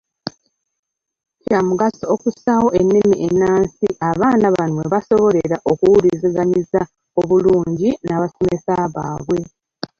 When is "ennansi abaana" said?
3.27-4.47